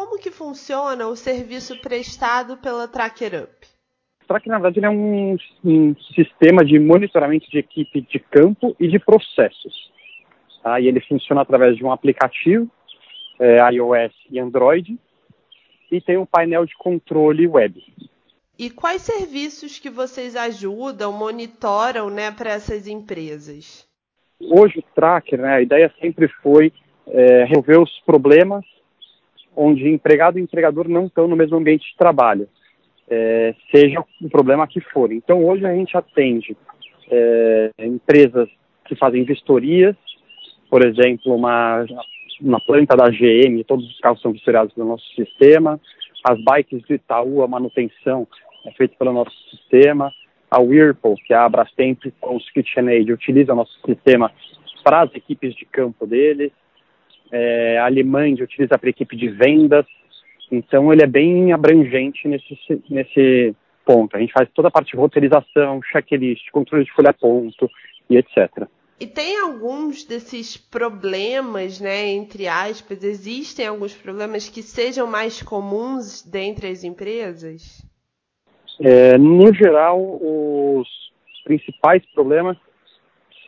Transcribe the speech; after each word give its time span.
como 0.00 0.18
que 0.18 0.30
funciona 0.30 1.06
o 1.08 1.14
serviço 1.14 1.78
prestado 1.82 2.56
pela 2.56 2.88
Tracker 2.88 3.42
Up? 3.42 3.52
Tracker, 4.26 4.50
na 4.50 4.58
verdade, 4.58 4.86
é 4.86 4.88
um, 4.88 5.36
um, 5.62 5.94
sistema 6.14 6.64
de 6.64 6.78
monitoramento 6.78 7.50
de 7.50 7.58
equipe 7.58 8.00
de 8.00 8.18
campo 8.18 8.74
e 8.80 8.88
de 8.88 8.98
processos. 8.98 9.92
Tá? 10.62 10.80
E 10.80 10.88
ele 10.88 11.02
funciona 11.02 11.42
através 11.42 11.76
de 11.76 11.84
um 11.84 11.92
aplicativo, 11.92 12.66
é, 13.38 13.58
iOS 13.74 14.14
e 14.30 14.40
Android, 14.40 14.98
e 15.92 16.00
tem 16.00 16.16
um 16.16 16.24
painel 16.24 16.64
de 16.64 16.74
controle 16.78 17.46
web. 17.46 17.84
E 18.58 18.70
quais 18.70 19.02
serviços 19.02 19.78
que 19.78 19.90
vocês 19.90 20.34
ajudam, 20.34 21.12
monitoram 21.12 22.08
né, 22.08 22.30
para 22.30 22.52
essas 22.52 22.88
empresas? 22.88 23.86
Hoje 24.40 24.78
o 24.78 24.94
Tracker, 24.94 25.42
né, 25.42 25.56
a 25.56 25.60
ideia 25.60 25.92
sempre 26.00 26.26
foi 26.42 26.72
é, 27.06 27.44
resolver 27.44 27.78
os 27.78 28.00
problemas 28.06 28.64
onde 29.56 29.88
empregado 29.88 30.38
e 30.38 30.42
empregador 30.42 30.88
não 30.88 31.06
estão 31.06 31.26
no 31.26 31.36
mesmo 31.36 31.56
ambiente 31.56 31.90
de 31.90 31.96
trabalho, 31.96 32.48
é, 33.08 33.54
seja 33.74 34.04
o 34.20 34.30
problema 34.30 34.66
que 34.66 34.80
for. 34.80 35.12
Então, 35.12 35.44
hoje 35.44 35.66
a 35.66 35.74
gente 35.74 35.96
atende 35.96 36.56
é, 37.10 37.70
empresas 37.80 38.48
que 38.84 38.94
fazem 38.96 39.24
vistorias, 39.24 39.96
por 40.70 40.86
exemplo, 40.86 41.34
uma, 41.34 41.84
uma 42.40 42.60
planta 42.60 42.96
da 42.96 43.10
GM, 43.10 43.64
todos 43.66 43.88
os 43.88 43.98
carros 43.98 44.22
são 44.22 44.32
vistoriados 44.32 44.74
no 44.76 44.84
nosso 44.84 45.04
sistema, 45.14 45.80
as 46.24 46.38
bikes 46.42 46.82
do 46.82 46.94
Itaú, 46.94 47.42
a 47.42 47.48
manutenção 47.48 48.26
é 48.66 48.70
feita 48.72 48.94
pelo 48.98 49.12
nosso 49.12 49.34
sistema, 49.50 50.12
a 50.50 50.60
Whirlpool, 50.60 51.16
que 51.26 51.32
é 51.32 51.36
a 51.36 51.48
Brastemp 51.48 52.04
com 52.20 52.36
os 52.36 52.50
KitchenAid, 52.50 53.12
utiliza 53.12 53.52
o 53.52 53.56
nosso 53.56 53.72
sistema 53.86 54.30
para 54.84 55.02
as 55.02 55.14
equipes 55.14 55.54
de 55.54 55.64
campo 55.64 56.06
deles, 56.06 56.52
é, 57.30 57.78
a 57.78 57.86
Alemães 57.86 58.40
utiliza 58.40 58.78
para 58.78 58.90
equipe 58.90 59.16
de 59.16 59.28
vendas, 59.28 59.86
então 60.50 60.92
ele 60.92 61.02
é 61.02 61.06
bem 61.06 61.52
abrangente 61.52 62.26
nesse, 62.26 62.58
nesse 62.88 63.54
ponto. 63.84 64.16
A 64.16 64.20
gente 64.20 64.32
faz 64.32 64.48
toda 64.54 64.68
a 64.68 64.70
parte 64.70 64.92
de 64.92 64.96
roteirização, 64.96 65.80
checklist, 65.82 66.50
controle 66.50 66.84
de 66.84 66.92
folha 66.92 67.12
ponto 67.12 67.70
e 68.08 68.16
etc. 68.16 68.66
E 68.98 69.06
tem 69.06 69.40
alguns 69.40 70.04
desses 70.04 70.58
problemas, 70.58 71.80
né, 71.80 72.08
entre 72.08 72.46
aspas, 72.46 73.02
existem 73.02 73.66
alguns 73.66 73.94
problemas 73.94 74.48
que 74.48 74.62
sejam 74.62 75.06
mais 75.06 75.40
comuns 75.40 76.22
dentre 76.22 76.68
as 76.68 76.84
empresas? 76.84 77.82
É, 78.78 79.16
no 79.16 79.54
geral, 79.54 79.98
os 80.20 80.86
principais 81.44 82.04
problemas 82.12 82.58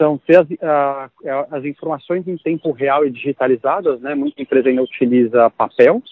são 0.02 0.18
ter 0.18 0.40
as, 0.40 0.48
a, 0.60 1.10
as, 1.50 1.64
informações 1.64 2.26
em 2.26 2.36
tempo 2.36 2.72
real 2.72 3.06
e 3.06 3.10
digitalizadas, 3.10 4.00
né? 4.00 4.14
Muita 4.14 4.42
empresa 4.42 4.68
ainda 4.68 4.82
utiliza 4.82 5.50
papel. 5.50 6.02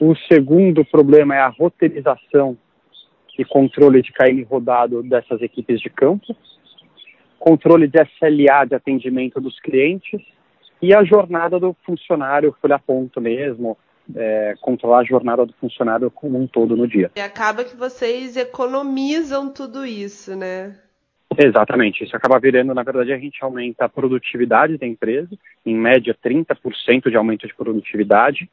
O 0.00 0.16
segundo 0.30 0.84
problema 0.84 1.36
é 1.36 1.40
a 1.40 1.48
roteirização 1.48 2.56
e 3.38 3.44
controle 3.44 4.02
de 4.02 4.12
KM 4.12 4.42
rodado 4.42 5.02
dessas 5.02 5.40
equipes 5.40 5.80
de 5.80 5.88
campo 5.88 6.34
controle 7.40 7.88
de 7.88 7.98
SLA 7.98 8.66
de 8.66 8.74
atendimento 8.74 9.40
dos 9.40 9.58
clientes 9.60 10.20
e 10.80 10.94
a 10.94 11.02
jornada 11.02 11.58
do 11.58 11.74
funcionário, 11.84 12.54
folha 12.60 12.78
ponto 12.78 13.20
mesmo, 13.20 13.76
é, 14.14 14.54
controlar 14.60 15.00
a 15.00 15.04
jornada 15.04 15.46
do 15.46 15.52
funcionário 15.54 16.10
como 16.10 16.38
um 16.38 16.46
todo 16.46 16.76
no 16.76 16.86
dia. 16.86 17.10
E 17.16 17.20
acaba 17.20 17.64
que 17.64 17.76
vocês 17.76 18.36
economizam 18.36 19.50
tudo 19.52 19.86
isso, 19.86 20.36
né? 20.36 20.76
Exatamente, 21.38 22.04
isso 22.04 22.16
acaba 22.16 22.40
virando, 22.40 22.74
na 22.74 22.82
verdade, 22.82 23.12
a 23.12 23.18
gente 23.18 23.42
aumenta 23.42 23.84
a 23.84 23.88
produtividade 23.88 24.76
da 24.76 24.86
empresa, 24.86 25.30
em 25.64 25.74
média 25.74 26.14
30% 26.14 27.08
de 27.08 27.16
aumento 27.16 27.46
de 27.46 27.54
produtividade, 27.54 28.50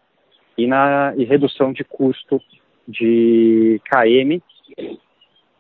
e, 0.58 0.68
na, 0.68 1.14
e 1.16 1.24
redução 1.24 1.72
de 1.72 1.84
custo 1.84 2.42
de 2.88 3.82
KM 3.90 4.42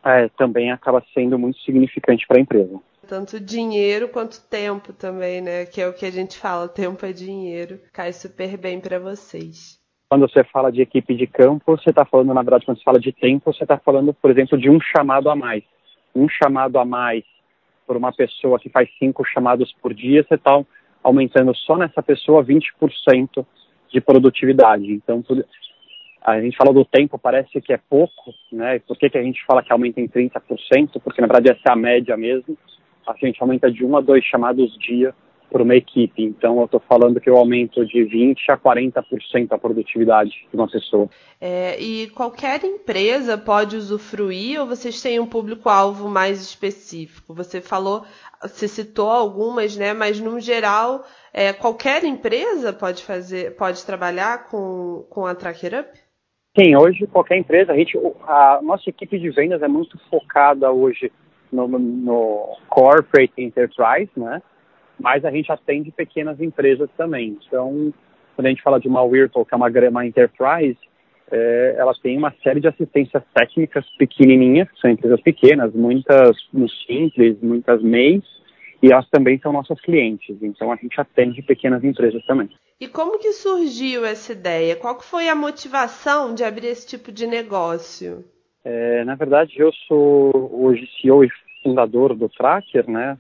é, 0.03 0.30
também 0.30 0.72
acaba 0.72 1.03
sendo 1.14 1.38
muito 1.38 1.59
significante 1.59 2.25
para 2.25 2.38
a 2.38 2.41
empresa. 2.41 2.80
Tanto 3.08 3.40
dinheiro 3.40 4.09
quanto 4.09 4.41
tempo 4.50 4.91
também, 4.91 5.41
né? 5.41 5.66
Que 5.66 5.81
é 5.81 5.88
o 5.88 5.94
que 5.94 6.06
a 6.06 6.12
gente 6.12 6.38
fala, 6.38 6.68
tempo 6.68 7.06
é 7.06 7.14
dinheiro. 7.14 7.80
Cai 7.94 8.12
super 8.12 8.58
bem 8.58 8.80
para 8.80 9.00
vocês. 9.00 9.80
Quando 10.09 10.28
você 10.28 10.44
fala 10.44 10.72
de 10.72 10.81
equipe 10.81 11.16
de 11.16 11.28
campo, 11.28 11.78
você 11.78 11.90
está 11.90 12.06
falando, 12.06 12.34
na 12.34 12.41
verdade, 12.41 12.66
quando 12.66 12.78
você 12.78 12.84
fala 12.84 13.00
de 13.00 13.12
tempo, 13.12 13.53
você 13.53 13.64
está 13.64 13.78
falando, 13.78 14.14
por 14.14 14.31
exemplo, 14.31 14.58
de 14.58 14.70
um 14.70 14.80
chamado 14.80 15.30
a 15.30 15.36
mais. 15.36 15.64
Um 16.17 16.28
chamado 16.29 16.78
a 16.79 16.85
mais 16.85 17.23
por 17.85 17.95
uma 17.95 18.11
pessoa 18.11 18.59
que 18.59 18.69
faz 18.69 18.89
cinco 19.00 19.23
chamados 19.23 19.73
por 19.81 19.94
dia, 19.94 20.25
você 20.28 20.35
está 20.35 20.59
aumentando 21.03 21.55
só 21.55 21.78
nessa 21.78 22.03
pessoa 22.03 22.44
20% 22.44 23.45
de 23.89 24.01
produtividade. 24.01 24.91
Então, 24.91 25.23
a 26.22 26.41
gente 26.41 26.57
fala 26.57 26.73
do 26.73 26.83
tempo, 26.83 27.17
parece 27.17 27.61
que 27.61 27.72
é 27.72 27.79
pouco, 27.89 28.33
né? 28.51 28.79
Por 28.79 28.97
que, 28.97 29.09
que 29.09 29.17
a 29.17 29.23
gente 29.23 29.44
fala 29.45 29.63
que 29.63 29.72
aumenta 29.72 30.01
em 30.01 30.07
30%? 30.07 31.01
Porque, 31.01 31.22
na 31.22 31.28
verdade, 31.28 31.51
essa 31.51 31.69
é 31.69 31.72
a 31.72 31.75
média 31.75 32.17
mesmo 32.17 32.57
a 33.07 33.25
gente 33.25 33.41
aumenta 33.41 33.72
de 33.72 33.85
um 33.85 33.95
a 33.95 34.01
dois 34.01 34.23
chamados 34.25 34.78
dia 34.78 35.16
por 35.50 35.62
uma 35.62 35.75
equipe. 35.75 36.24
Então, 36.24 36.59
eu 36.59 36.66
estou 36.66 36.80
falando 36.80 37.19
que 37.19 37.30
eu 37.30 37.38
aumento 37.38 37.85
de 37.85 38.00
20% 38.00 38.35
a 38.50 38.58
40% 38.58 39.47
a 39.52 39.58
produtividade 39.58 40.31
de 40.50 40.56
uma 40.56 40.68
pessoa. 40.68 41.09
É, 41.40 41.80
e 41.80 42.08
qualquer 42.09 42.63
empresa 42.63 43.38
pode 43.38 43.75
usufruir 43.75 44.59
ou 44.59 44.68
vocês 44.68 45.02
têm 45.02 45.19
um 45.19 45.28
público-alvo 45.28 46.09
mais 46.09 46.41
específico? 46.41 47.34
Você 47.34 47.62
falou, 47.62 48.03
você 48.41 48.68
citou 48.68 49.09
algumas, 49.09 49.78
né? 49.78 49.94
Mas, 49.94 50.19
no 50.19 50.40
geral, 50.40 51.06
é, 51.34 51.53
qualquer 51.53 52.03
empresa 52.03 52.74
pode 52.74 53.03
fazer, 53.03 53.56
pode 53.56 53.85
trabalhar 53.85 54.50
com, 54.50 55.06
com 55.09 55.25
a 55.25 55.34
Tracker 55.34 55.79
Up? 55.79 56.08
Sim, 56.58 56.75
hoje 56.75 57.06
qualquer 57.06 57.38
empresa, 57.38 57.72
a, 57.72 57.75
gente, 57.75 57.96
a 58.24 58.59
nossa 58.64 58.90
equipe 58.90 59.19
de 59.19 59.29
vendas 59.29 59.62
é 59.62 59.68
muito 59.68 59.96
focada 60.09 60.72
hoje 60.72 61.12
no, 61.52 61.68
no 61.68 62.58
corporate 62.68 63.34
enterprise, 63.38 64.09
né? 64.18 64.41
Mas 65.00 65.24
a 65.24 65.31
gente 65.31 65.52
atende 65.52 65.91
pequenas 65.91 66.40
empresas 66.41 66.90
também. 66.97 67.38
Então, 67.47 67.94
quando 68.35 68.46
a 68.46 68.50
gente 68.50 68.63
fala 68.63 68.80
de 68.80 68.88
uma 68.88 69.03
Whirlpool, 69.03 69.46
que 69.46 69.53
é 69.53 69.58
uma 69.58 69.69
grama 69.69 70.06
enterprise, 70.06 70.78
é, 71.31 71.75
ela 71.78 71.94
tem 72.02 72.18
uma 72.18 72.34
série 72.44 72.59
de 72.59 72.68
assistências 72.68 73.24
técnicas 73.34 73.85
pequenininhas, 73.97 74.68
são 74.80 74.90
empresas 74.90 75.22
pequenas, 75.22 75.74
muitas 75.74 76.35
no 76.53 76.69
simples, 76.69 77.38
muitas 77.41 77.81
MEIs, 77.81 78.24
e 78.81 78.91
elas 78.91 79.09
também 79.09 79.40
são 79.40 79.52
nossas 79.52 79.80
clientes. 79.81 80.38
Então 80.41 80.72
a 80.72 80.75
gente 80.75 81.00
atende 81.00 81.41
pequenas 81.41 81.84
empresas 81.84 82.25
também. 82.25 82.50
E 82.79 82.88
como 82.88 83.19
que 83.19 83.31
surgiu 83.34 84.06
essa 84.06 84.34
ideia? 84.34 84.75
Qual 84.75 85.00
foi 85.02 85.28
a 85.28 85.35
motivação 85.35 86.34
de 86.34 86.44
abrir 86.44 86.68
esse 86.68 86.88
tipo 86.88 87.12
de 87.12 87.25
negócio? 87.25 88.24
É, 88.64 89.03
na 89.03 89.16
verdade, 89.16 89.53
eu 89.58 89.72
sou 89.88 90.52
hoje 90.53 90.88
CEO 91.02 91.24
e 91.24 91.29
fundador 91.64 92.14
do 92.16 92.29
Tracker, 92.29 92.90
né? 92.90 93.18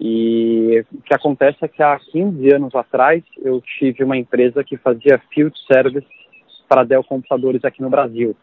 E 0.00 0.84
o 0.92 1.02
que 1.02 1.14
acontece 1.14 1.58
é 1.62 1.68
que 1.68 1.82
há 1.82 1.98
15 1.98 2.54
anos 2.54 2.74
atrás 2.74 3.22
eu 3.38 3.60
tive 3.60 4.04
uma 4.04 4.16
empresa 4.16 4.62
que 4.62 4.76
fazia 4.76 5.20
field 5.32 5.56
service 5.70 6.06
para 6.68 6.84
Dell 6.84 7.02
computadores 7.02 7.64
aqui 7.64 7.82
no 7.82 7.90
Brasil, 7.90 8.36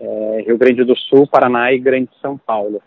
é, 0.00 0.44
Rio 0.46 0.56
Grande 0.56 0.84
do 0.84 0.96
Sul, 0.96 1.26
Paraná 1.26 1.72
e 1.72 1.78
Grande 1.78 2.10
São 2.20 2.38
Paulo. 2.38 2.80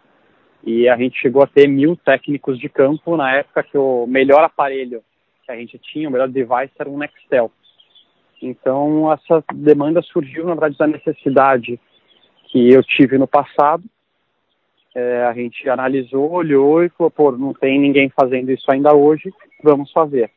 E 0.63 0.89
a 0.89 0.97
gente 0.97 1.19
chegou 1.19 1.43
a 1.43 1.47
ter 1.47 1.67
mil 1.67 1.95
técnicos 1.95 2.57
de 2.57 2.67
campo 2.67 3.15
na 3.15 3.35
época 3.35 3.61
que 3.61 3.77
o 3.77 4.07
melhor 4.07 4.43
aparelho 4.43 5.03
que 5.45 5.51
a 5.51 5.55
gente 5.55 5.77
tinha, 5.77 6.09
o 6.09 6.11
melhor 6.11 6.27
device 6.27 6.71
era 6.79 6.89
um 6.89 6.97
Nextel. 6.97 7.51
Então 8.41 9.11
essa 9.11 9.43
demanda 9.53 10.01
surgiu 10.01 10.45
na 10.45 10.55
verdade 10.55 10.77
da 10.77 10.87
necessidade 10.87 11.79
que 12.47 12.71
eu 12.71 12.83
tive 12.83 13.17
no 13.17 13.27
passado. 13.27 13.83
É, 14.95 15.25
a 15.25 15.33
gente 15.33 15.69
analisou, 15.69 16.31
olhou 16.31 16.81
e 16.81 16.89
falou, 16.89 17.11
pô, 17.11 17.31
não 17.33 17.53
tem 17.53 17.77
ninguém 17.77 18.09
fazendo 18.09 18.49
isso 18.49 18.71
ainda 18.71 18.95
hoje, 18.95 19.31
vamos 19.61 19.91
fazer. 19.91 20.31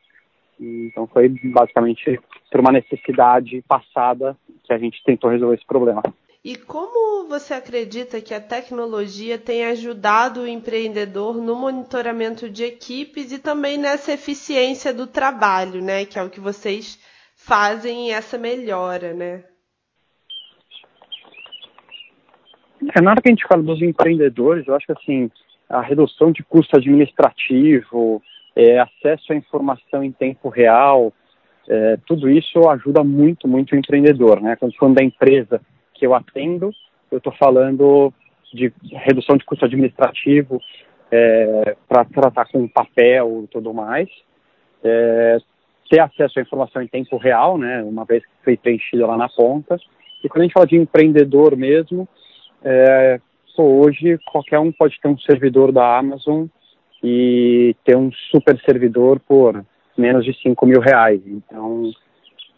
E, 0.59 0.87
então 0.87 1.07
foi 1.07 1.29
basicamente 1.29 2.19
por 2.51 2.59
uma 2.59 2.71
necessidade 2.71 3.63
passada 3.67 4.35
que 4.65 4.73
a 4.73 4.77
gente 4.77 5.01
tentou 5.03 5.29
resolver 5.29 5.55
esse 5.55 5.65
problema. 5.65 6.03
E 6.43 6.55
como 6.55 7.27
você 7.27 7.53
acredita 7.53 8.21
que 8.21 8.33
a 8.33 8.39
tecnologia 8.39 9.37
tem 9.37 9.65
ajudado 9.65 10.41
o 10.41 10.47
empreendedor 10.47 11.35
no 11.37 11.55
monitoramento 11.55 12.49
de 12.49 12.63
equipes 12.63 13.31
e 13.31 13.39
também 13.39 13.77
nessa 13.77 14.13
eficiência 14.13 14.93
do 14.93 15.05
trabalho, 15.05 15.81
né? 15.81 16.05
Que 16.05 16.17
é 16.17 16.23
o 16.23 16.29
que 16.29 16.39
vocês 16.39 16.97
fazem 17.35 18.13
essa 18.13 18.37
melhora, 18.37 19.13
né? 19.13 19.43
É, 22.95 23.01
na 23.01 23.11
hora 23.11 23.21
que 23.21 23.29
a 23.29 23.31
gente 23.31 23.47
fala 23.47 23.61
dos 23.61 23.81
empreendedores, 23.81 24.67
eu 24.67 24.75
acho 24.75 24.85
que 24.85 24.91
assim, 24.93 25.31
a 25.69 25.81
redução 25.81 26.31
de 26.31 26.43
custo 26.43 26.75
administrativo, 26.75 28.21
é, 28.55 28.79
acesso 28.79 29.31
à 29.31 29.35
informação 29.35 30.03
em 30.03 30.11
tempo 30.11 30.49
real, 30.49 31.13
é, 31.67 31.97
tudo 32.05 32.29
isso 32.29 32.67
ajuda 32.67 33.03
muito, 33.03 33.47
muito 33.47 33.73
o 33.73 33.77
empreendedor. 33.77 34.41
Né? 34.41 34.55
Quando 34.55 34.75
falando 34.75 34.95
da 34.95 35.03
empresa 35.03 35.61
que 35.93 36.05
eu 36.05 36.15
atendo, 36.15 36.73
eu 37.11 37.19
estou 37.19 37.33
falando 37.33 38.11
de 38.53 38.73
redução 39.05 39.37
de 39.37 39.45
custo 39.45 39.65
administrativo 39.65 40.59
é, 41.11 41.75
para 41.87 42.05
tratar 42.05 42.45
com 42.45 42.67
papel 42.67 43.41
e 43.43 43.47
tudo 43.47 43.73
mais. 43.73 44.09
É, 44.83 45.37
ter 45.89 45.99
acesso 45.99 46.39
à 46.39 46.41
informação 46.41 46.81
em 46.81 46.87
tempo 46.87 47.17
real, 47.17 47.57
né, 47.57 47.81
uma 47.83 48.05
vez 48.05 48.23
que 48.23 48.31
foi 48.43 48.57
preenchida 48.57 49.05
lá 49.07 49.17
na 49.17 49.27
ponta. 49.27 49.77
E 50.23 50.29
quando 50.29 50.41
a 50.41 50.43
gente 50.43 50.53
fala 50.53 50.67
de 50.67 50.75
empreendedor 50.75 51.55
mesmo, 51.55 52.07
é, 52.63 53.19
hoje 53.57 54.17
qualquer 54.31 54.59
um 54.59 54.71
pode 54.71 54.99
ter 55.01 55.07
um 55.07 55.17
servidor 55.19 55.71
da 55.71 55.97
Amazon 55.97 56.45
e 57.03 57.75
ter 57.83 57.97
um 57.97 58.11
super 58.31 58.59
servidor 58.65 59.19
por 59.19 59.65
menos 59.97 60.25
de 60.25 60.33
5 60.41 60.65
mil 60.65 60.79
reais. 60.79 61.21
Então, 61.25 61.91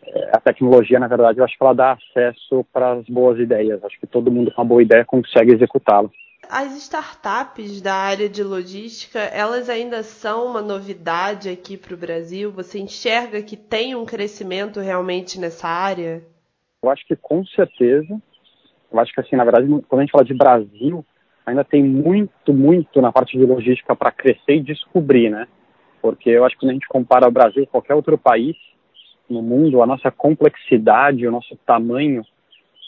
é, 0.04 0.32
a 0.34 0.40
tecnologia, 0.40 1.00
na 1.00 1.08
verdade, 1.08 1.40
eu 1.40 1.46
acho 1.46 1.58
que 1.58 1.64
ela 1.64 1.74
dá 1.74 1.94
acesso 1.94 2.66
para 2.72 2.94
as 2.94 3.06
boas 3.08 3.40
ideias. 3.40 3.84
Acho 3.84 4.00
que 4.00 4.08
todo 4.08 4.32
mundo 4.32 4.52
com 4.52 4.62
uma 4.62 4.68
boa 4.68 4.82
ideia 4.82 5.06
consegue 5.06 5.54
executá-la. 5.54 6.10
As 6.50 6.76
startups 6.76 7.82
da 7.82 7.94
área 7.94 8.28
de 8.28 8.44
logística, 8.44 9.20
elas 9.20 9.70
ainda 9.70 10.04
são 10.04 10.48
uma 10.48 10.62
novidade 10.62 11.50
aqui 11.50 11.78
para 11.78 11.94
o 11.94 11.98
Brasil? 11.98 12.52
Você 12.52 12.80
enxerga 12.80 13.42
que 13.42 13.56
tem 13.56 13.96
um 13.96 14.06
crescimento 14.06 14.80
realmente 14.80 15.40
nessa 15.40 15.68
área? 15.68 16.24
Eu 16.84 16.90
acho 16.90 17.06
que 17.06 17.16
com 17.16 17.46
certeza. 17.46 18.20
Eu 18.92 19.00
acho 19.00 19.14
que 19.14 19.22
assim, 19.22 19.36
na 19.36 19.44
verdade, 19.44 19.68
quando 19.68 20.00
a 20.00 20.04
gente 20.04 20.12
fala 20.12 20.26
de 20.26 20.34
Brasil, 20.34 21.06
ainda 21.46 21.64
tem 21.64 21.84
muito, 21.84 22.54
muito 22.54 23.02
na 23.02 23.12
parte 23.12 23.38
de 23.38 23.46
logística 23.46 23.96
para 23.96 24.12
crescer 24.12 24.56
e 24.56 24.62
descobrir, 24.62 25.30
né? 25.30 25.48
Porque 26.02 26.30
eu 26.30 26.44
acho 26.44 26.56
que 26.56 26.62
quando 26.62 26.72
a 26.72 26.74
gente 26.74 26.88
compara 26.88 27.28
o 27.28 27.32
Brasil 27.32 27.66
com 27.66 27.72
qualquer 27.72 27.96
outro 27.96 28.18
país 28.18 28.56
no 29.30 29.42
mundo, 29.42 29.82
a 29.82 29.86
nossa 29.86 30.12
complexidade, 30.12 31.26
o 31.26 31.32
nosso 31.32 31.56
tamanho 31.66 32.24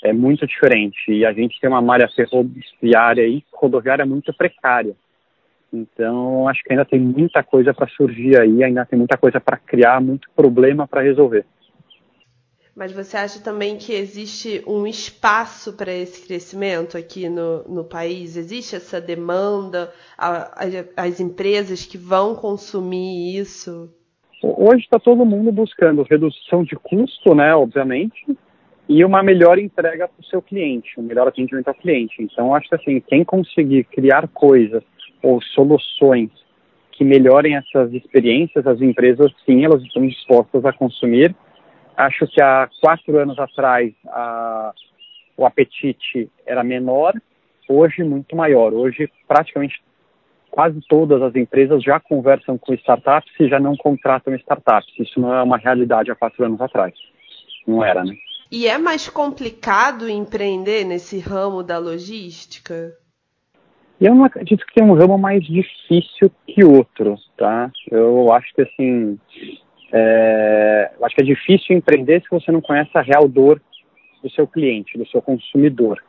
é 0.03 0.11
muito 0.11 0.45
diferente. 0.45 1.11
E 1.11 1.25
a 1.25 1.31
gente 1.31 1.59
tem 1.59 1.69
uma 1.69 1.81
malha 1.81 2.09
ferroviária 2.09 3.25
e 3.25 3.43
rodoviária 3.53 4.05
muito 4.05 4.33
precária. 4.33 4.95
Então, 5.71 6.47
acho 6.47 6.63
que 6.63 6.71
ainda 6.71 6.85
tem 6.85 6.99
muita 6.99 7.41
coisa 7.41 7.73
para 7.73 7.87
surgir 7.87 8.39
aí, 8.39 8.63
ainda 8.63 8.85
tem 8.85 8.99
muita 8.99 9.17
coisa 9.17 9.39
para 9.39 9.57
criar, 9.57 9.99
muito 10.01 10.29
problema 10.35 10.87
para 10.87 11.01
resolver. 11.01 11.45
Mas 12.75 12.91
você 12.91 13.17
acha 13.17 13.39
também 13.39 13.77
que 13.77 13.93
existe 13.93 14.63
um 14.65 14.87
espaço 14.87 15.73
para 15.73 15.93
esse 15.93 16.25
crescimento 16.25 16.97
aqui 16.97 17.29
no, 17.29 17.63
no 17.69 17.83
país? 17.83 18.35
Existe 18.35 18.75
essa 18.75 18.99
demanda, 18.99 19.91
a, 20.17 20.65
a, 20.65 21.03
as 21.05 21.19
empresas 21.19 21.85
que 21.85 21.99
vão 21.99 22.35
consumir 22.35 23.37
isso? 23.37 23.93
Hoje 24.41 24.83
está 24.83 24.97
todo 24.97 25.23
mundo 25.23 25.51
buscando 25.51 26.01
redução 26.01 26.63
de 26.63 26.75
custo, 26.75 27.35
né, 27.35 27.55
obviamente, 27.55 28.25
e 28.89 29.05
uma 29.05 29.21
melhor 29.21 29.59
entrega 29.59 30.07
para 30.07 30.21
o 30.21 30.25
seu 30.25 30.41
cliente, 30.41 30.99
um 30.99 31.03
melhor 31.03 31.27
atendimento 31.27 31.67
ao 31.67 31.75
cliente. 31.75 32.21
Então, 32.21 32.55
acho 32.55 32.67
que 32.67 32.75
assim, 32.75 32.99
quem 32.99 33.23
conseguir 33.23 33.83
criar 33.85 34.27
coisas 34.27 34.83
ou 35.21 35.39
soluções 35.41 36.31
que 36.91 37.05
melhorem 37.05 37.55
essas 37.55 37.93
experiências, 37.93 38.65
as 38.65 38.81
empresas, 38.81 39.31
sim, 39.45 39.63
elas 39.63 39.81
estão 39.83 40.05
dispostas 40.05 40.65
a 40.65 40.73
consumir 40.73 41.35
Acho 41.95 42.27
que 42.27 42.41
há 42.41 42.69
quatro 42.81 43.17
anos 43.17 43.37
atrás 43.37 43.93
a, 44.07 44.73
o 45.37 45.45
apetite 45.45 46.29
era 46.45 46.63
menor, 46.63 47.13
hoje 47.67 48.03
muito 48.03 48.35
maior. 48.35 48.73
Hoje 48.73 49.09
praticamente 49.27 49.81
quase 50.49 50.79
todas 50.87 51.21
as 51.21 51.35
empresas 51.35 51.83
já 51.83 51.99
conversam 51.99 52.57
com 52.57 52.73
startups 52.75 53.33
e 53.39 53.47
já 53.47 53.59
não 53.59 53.75
contratam 53.75 54.35
startups. 54.35 54.93
Isso 54.99 55.19
não 55.19 55.33
é 55.33 55.41
uma 55.41 55.57
realidade 55.57 56.11
há 56.11 56.15
quatro 56.15 56.45
anos 56.45 56.61
atrás. 56.61 56.93
Não 57.67 57.83
era, 57.83 58.03
né? 58.03 58.15
E 58.51 58.67
é 58.67 58.77
mais 58.77 59.09
complicado 59.09 60.07
empreender 60.07 60.83
nesse 60.83 61.17
ramo 61.17 61.63
da 61.63 61.79
logística? 61.79 62.95
Eu 63.99 64.13
não 64.13 64.25
acredito 64.25 64.63
que 64.67 64.79
é 64.79 64.83
um 64.83 64.93
ramo 64.93 65.17
mais 65.17 65.43
difícil 65.43 66.29
que 66.45 66.63
outro, 66.63 67.15
tá? 67.35 67.71
Eu 67.89 68.31
acho 68.31 68.53
que 68.53 68.61
assim, 68.61 69.17
é, 69.95 70.91
eu 70.99 71.05
acho 71.05 71.15
que 71.15 71.21
é 71.21 71.25
difícil 71.25 71.75
empreender 71.75 72.21
se 72.23 72.29
você 72.29 72.51
não 72.51 72.61
conhece 72.61 72.89
a 72.95 73.01
real 73.01 73.27
dor 73.27 73.61
do 74.23 74.29
seu 74.31 74.47
cliente, 74.47 74.97
do 74.97 75.05
seu 75.07 75.21
consumidor. 75.21 76.03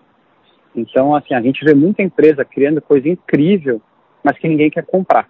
Então, 0.74 1.14
assim, 1.14 1.34
a 1.34 1.40
gente 1.42 1.62
vê 1.62 1.74
muita 1.74 2.02
empresa 2.02 2.44
criando 2.46 2.80
coisa 2.80 3.06
incrível, 3.06 3.82
mas 4.22 4.38
que 4.38 4.48
ninguém 4.48 4.70
quer 4.70 4.86
comprar. 4.86 5.28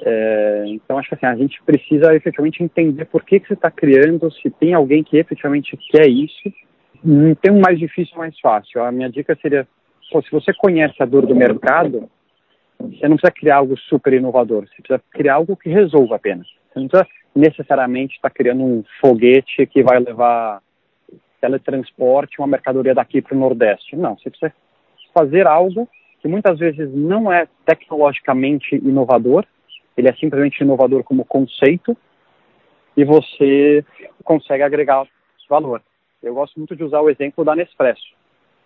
É, 0.00 0.64
então, 0.66 0.98
acho 0.98 1.08
que 1.08 1.14
assim, 1.14 1.26
a 1.26 1.34
gente 1.34 1.62
precisa 1.62 2.14
efetivamente 2.14 2.62
entender 2.62 3.06
por 3.06 3.24
que, 3.24 3.40
que 3.40 3.48
você 3.48 3.54
está 3.54 3.70
criando, 3.70 4.30
se 4.30 4.50
tem 4.50 4.74
alguém 4.74 5.02
que 5.02 5.16
efetivamente 5.16 5.78
quer 5.90 6.06
isso. 6.06 6.52
Não 7.02 7.34
tem 7.34 7.50
um 7.50 7.60
mais 7.60 7.78
difícil 7.78 8.18
mais 8.18 8.38
fácil. 8.38 8.82
A 8.82 8.92
minha 8.92 9.08
dica 9.08 9.36
seria, 9.40 9.66
pô, 10.12 10.20
se 10.20 10.30
você 10.30 10.52
conhece 10.52 11.02
a 11.02 11.06
dor 11.06 11.24
do 11.24 11.34
mercado, 11.34 12.08
você 12.78 13.08
não 13.08 13.16
precisa 13.16 13.32
criar 13.32 13.56
algo 13.56 13.78
super 13.78 14.12
inovador, 14.12 14.66
você 14.66 14.82
precisa 14.82 15.02
criar 15.10 15.34
algo 15.34 15.56
que 15.56 15.70
resolva 15.70 16.16
apenas. 16.16 16.46
Você 16.74 16.80
não 16.80 16.88
precisa 16.88 17.08
necessariamente 17.34 18.16
estar 18.16 18.28
tá 18.28 18.34
criando 18.34 18.64
um 18.64 18.84
foguete 19.00 19.64
que 19.66 19.82
vai 19.82 20.00
levar 20.00 20.60
teletransporte, 21.40 22.40
uma 22.40 22.48
mercadoria 22.48 22.94
daqui 22.94 23.22
para 23.22 23.36
o 23.36 23.38
Nordeste. 23.38 23.96
Não, 23.96 24.18
você 24.18 24.28
precisa 24.28 24.52
fazer 25.12 25.46
algo 25.46 25.88
que 26.20 26.26
muitas 26.26 26.58
vezes 26.58 26.92
não 26.92 27.32
é 27.32 27.46
tecnologicamente 27.64 28.74
inovador, 28.76 29.44
ele 29.96 30.08
é 30.08 30.14
simplesmente 30.14 30.62
inovador 30.62 31.04
como 31.04 31.24
conceito, 31.24 31.96
e 32.96 33.04
você 33.04 33.84
consegue 34.24 34.62
agregar 34.62 35.06
valor. 35.48 35.82
Eu 36.22 36.34
gosto 36.34 36.56
muito 36.58 36.74
de 36.74 36.82
usar 36.82 37.00
o 37.00 37.10
exemplo 37.10 37.44
da 37.44 37.54
Nespresso. 37.54 38.14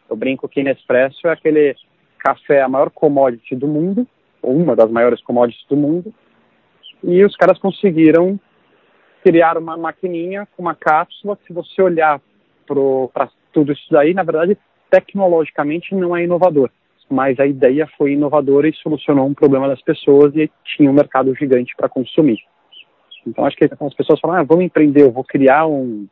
Eu 0.08 0.16
brinco 0.16 0.48
que 0.48 0.62
Nespresso 0.62 1.26
é 1.26 1.32
aquele 1.32 1.74
café, 2.18 2.62
a 2.62 2.68
maior 2.68 2.90
commodity 2.90 3.56
do 3.56 3.66
mundo, 3.66 4.06
ou 4.40 4.56
uma 4.56 4.76
das 4.76 4.90
maiores 4.90 5.20
commodities 5.22 5.66
do 5.68 5.76
mundo, 5.76 6.14
e 7.02 7.24
os 7.24 7.36
caras 7.36 7.58
conseguiram 7.58 8.38
criar 9.22 9.58
uma 9.58 9.76
maquininha 9.76 10.46
com 10.56 10.62
uma 10.62 10.74
cápsula 10.74 11.36
que 11.36 11.46
se 11.46 11.52
você 11.52 11.82
olhar 11.82 12.20
para 12.66 13.28
tudo 13.52 13.72
isso 13.72 13.86
daí, 13.90 14.14
na 14.14 14.22
verdade, 14.22 14.56
tecnologicamente 14.90 15.94
não 15.94 16.16
é 16.16 16.24
inovador, 16.24 16.70
mas 17.10 17.38
a 17.38 17.46
ideia 17.46 17.88
foi 17.96 18.12
inovadora 18.12 18.68
e 18.68 18.74
solucionou 18.74 19.26
um 19.26 19.34
problema 19.34 19.68
das 19.68 19.82
pessoas 19.82 20.34
e 20.36 20.50
tinha 20.64 20.90
um 20.90 20.94
mercado 20.94 21.34
gigante 21.34 21.74
para 21.76 21.88
consumir. 21.88 22.38
Então 23.26 23.44
acho 23.44 23.56
que 23.56 23.64
as 23.64 23.94
pessoas 23.94 24.20
falam, 24.20 24.38
ah, 24.38 24.42
vamos 24.42 24.64
empreender, 24.64 25.02
eu 25.02 25.12
vou 25.12 25.24
criar 25.24 25.66
um, 25.66 26.06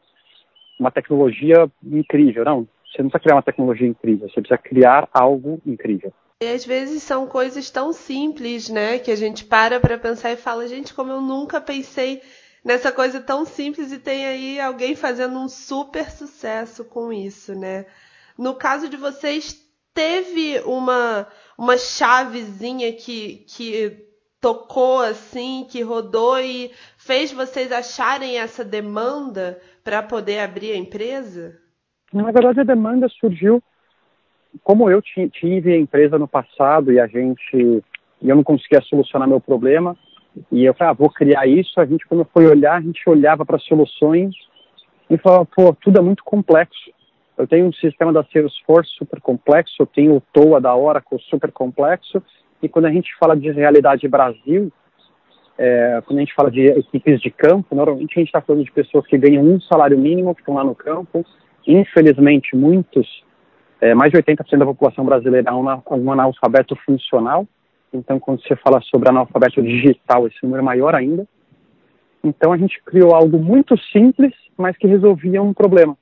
uma 0.79 0.91
tecnologia 0.91 1.69
incrível. 1.85 2.45
Não, 2.45 2.67
você 2.85 3.03
não 3.03 3.11
precisa 3.11 3.21
criar 3.21 3.37
uma 3.37 3.43
tecnologia 3.43 3.87
incrível, 3.87 4.29
você 4.29 4.41
precisa 4.41 4.59
criar 4.59 5.09
algo 5.13 5.61
incrível. 5.67 6.13
E 6.43 6.47
às 6.47 6.67
vezes 6.67 7.03
são 7.03 7.27
coisas 7.27 7.71
tão 7.71 7.95
simples, 7.95 8.69
né, 8.69 8.99
que 8.99 9.11
a 9.11 9.17
gente 9.17 9.43
para 9.43 9.81
para 9.81 9.97
pensar 9.97 10.33
e 10.33 10.37
fala, 10.37 10.69
gente, 10.69 10.93
como 10.93 11.11
eu 11.11 11.21
nunca 11.21 11.63
pensei 11.63 12.21
nessa 12.63 12.93
coisa 12.93 13.21
tão 13.21 13.47
simples 13.47 13.91
e 13.91 13.99
tem 13.99 14.27
aí 14.27 14.61
alguém 14.61 14.95
fazendo 14.95 15.39
um 15.39 15.49
super 15.49 16.11
sucesso 16.11 16.85
com 16.85 17.11
isso, 17.11 17.55
né? 17.55 17.87
No 18.37 18.55
caso 18.55 18.87
de 18.87 18.99
vocês, 18.99 19.65
teve 19.95 20.61
uma 20.67 21.27
uma 21.57 21.79
chavezinha 21.79 22.93
que 22.93 23.47
que 23.49 24.07
tocou 24.39 25.01
assim, 25.01 25.67
que 25.71 25.81
rodou 25.81 26.39
e 26.39 26.71
fez 26.99 27.33
vocês 27.33 27.73
acharem 27.73 28.39
essa 28.39 28.63
demanda 28.63 29.59
para 29.83 30.03
poder 30.03 30.41
abrir 30.41 30.73
a 30.73 30.77
empresa? 30.77 31.59
Na 32.13 32.31
verdade, 32.31 32.61
a 32.61 32.65
demanda 32.65 33.09
surgiu 33.09 33.63
como 34.63 34.91
eu 34.91 35.03
tive 35.03 35.73
a 35.73 35.79
empresa 35.79 36.19
no 36.19 36.29
passado 36.29 36.93
e 36.93 37.01
a 37.01 37.07
gente 37.07 37.83
e 38.23 38.29
eu 38.29 38.37
não 38.37 38.43
conseguia 38.43 38.81
solucionar 38.83 39.29
meu 39.29 39.41
problema 39.41 39.97
e 40.51 40.65
eu 40.65 40.75
falei, 40.75 40.91
ah, 40.91 40.95
vou 40.95 41.11
criar 41.11 41.47
isso. 41.47 41.81
A 41.81 41.87
gente 41.87 42.07
quando 42.07 42.27
foi 42.33 42.47
olhar, 42.47 42.77
a 42.77 42.81
gente 42.81 43.03
olhava 43.09 43.45
para 43.45 43.59
soluções 43.59 44.35
e 45.09 45.17
falava, 45.19 45.45
pô, 45.47 45.75
tudo 45.75 45.99
é 45.99 46.03
muito 46.03 46.25
complexo. 46.25 46.91
Eu 47.37 47.47
tenho 47.47 47.67
um 47.67 47.73
sistema 47.73 48.13
da 48.13 48.25
Salesforce 48.25 48.91
super 48.97 49.21
complexo, 49.21 49.75
eu 49.81 49.87
tenho 49.87 50.17
o 50.17 50.23
TOA 50.33 50.61
da 50.61 50.75
Oracle 50.75 51.21
super 51.29 51.53
complexo 51.53 52.23
e 52.63 52.69
quando 52.69 52.87
a 52.87 52.91
gente 52.91 53.15
fala 53.19 53.37
de 53.37 53.51
realidade 53.51 54.09
Brasil, 54.09 54.73
é, 55.59 56.03
quando 56.07 56.19
a 56.19 56.21
gente 56.21 56.35
fala 56.35 56.51
de 56.51 56.67
equipes 56.67 57.21
de 57.21 57.31
campo, 57.31 57.75
normalmente 57.75 58.13
a 58.17 58.21
gente 58.21 58.29
está 58.29 58.41
falando 58.41 58.65
de 58.65 58.73
pessoas 58.73 59.07
que 59.07 59.17
ganham 59.19 59.43
um 59.43 59.61
salário 59.61 59.99
mínimo, 59.99 60.35
que 60.35 60.41
estão 60.41 60.55
lá 60.55 60.65
no 60.65 60.75
campo. 60.75 61.25
Infelizmente, 61.67 62.55
muitos 62.55 63.07
é, 63.81 63.95
mais 63.95 64.11
de 64.11 64.19
80% 64.19 64.59
da 64.59 64.65
população 64.65 65.05
brasileira 65.05 65.51
é 65.51 65.53
um 65.53 66.13
analfabeto 66.13 66.77
funcional. 66.85 67.47
Então, 67.93 68.19
quando 68.19 68.43
você 68.43 68.57
fala 68.57 68.81
sobre 68.83 69.09
analfabeto 69.09 69.63
digital, 69.63 70.27
esse 70.27 70.39
número 70.43 70.63
é 70.63 70.65
maior 70.65 70.95
ainda. 70.95 71.27
Então, 72.25 72.53
a 72.53 72.57
gente 72.57 72.83
criou 72.85 73.15
algo 73.15 73.39
muito 73.39 73.77
simples, 73.93 74.33
mas 74.57 74.77
que 74.77 74.87
resolvia 74.87 75.43
um 75.43 75.53
problema. 75.53 75.97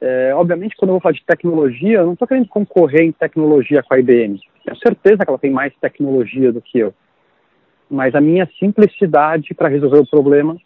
É, 0.00 0.34
obviamente, 0.34 0.76
quando 0.76 0.90
eu 0.90 0.94
vou 0.94 1.00
falar 1.00 1.14
de 1.14 1.24
tecnologia, 1.24 1.98
eu 1.98 2.06
não 2.06 2.12
estou 2.12 2.28
querendo 2.28 2.48
concorrer 2.48 3.02
em 3.02 3.12
tecnologia 3.12 3.82
com 3.82 3.94
a 3.94 3.98
IBM. 3.98 4.38
Tenho 4.64 4.78
certeza 4.78 5.24
que 5.24 5.30
ela 5.30 5.38
tem 5.38 5.50
mais 5.50 5.74
tecnologia 5.80 6.52
do 6.52 6.60
que 6.60 6.78
eu. 6.78 6.94
Mas 7.90 8.14
a 8.14 8.20
minha 8.20 8.48
simplicidade 8.58 9.54
para 9.54 9.68
resolver 9.68 9.98
o 9.98 10.06
problema, 10.06 10.56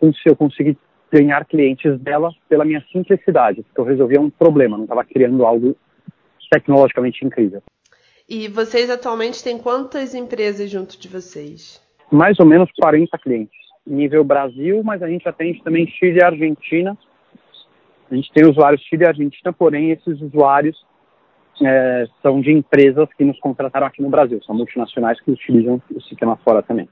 se 0.00 0.28
eu 0.28 0.36
conseguir 0.36 0.78
ganhar 1.10 1.44
clientes 1.44 1.98
dela 2.00 2.30
pela 2.48 2.64
minha 2.64 2.84
simplicidade, 2.92 3.62
porque 3.62 3.80
eu 3.80 3.84
resolvia 3.84 4.20
um 4.20 4.30
problema, 4.30 4.76
não 4.76 4.84
estava 4.84 5.04
criando 5.04 5.44
algo 5.44 5.76
tecnologicamente 6.50 7.24
incrível. 7.24 7.62
E 8.28 8.48
vocês 8.48 8.90
atualmente 8.90 9.42
têm 9.42 9.58
quantas 9.58 10.14
empresas 10.14 10.70
junto 10.70 10.98
de 11.00 11.08
vocês? 11.08 11.82
Mais 12.10 12.38
ou 12.38 12.46
menos 12.46 12.70
40 12.78 13.16
clientes. 13.18 13.56
nível 13.86 14.22
Brasil, 14.22 14.82
mas 14.84 15.02
a 15.02 15.08
gente 15.08 15.26
atende 15.26 15.62
também 15.62 15.86
Chile 15.86 16.18
e 16.18 16.22
Argentina. 16.22 16.96
A 18.10 18.14
gente 18.14 18.30
tem 18.32 18.46
usuários 18.46 18.82
Chile 18.82 19.04
e 19.04 19.08
Argentina, 19.08 19.52
porém 19.52 19.90
esses 19.92 20.20
usuários 20.20 20.76
é, 21.62 22.06
são 22.22 22.40
de 22.40 22.52
empresas 22.52 23.08
que 23.16 23.24
nos 23.24 23.38
contrataram 23.40 23.86
aqui 23.86 24.02
no 24.02 24.10
Brasil, 24.10 24.42
são 24.44 24.54
multinacionais 24.54 25.20
que 25.20 25.30
utilizam 25.30 25.80
o 25.90 26.00
sistema 26.02 26.36
fora 26.36 26.62
também. 26.62 26.88